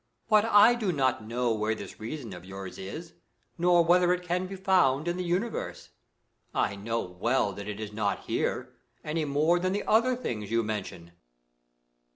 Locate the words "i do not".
0.45-1.23